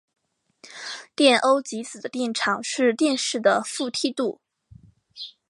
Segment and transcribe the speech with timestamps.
[1.15, 4.41] 电偶极子的电场是电势的负梯度。